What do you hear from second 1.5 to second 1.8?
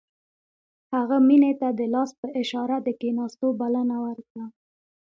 ته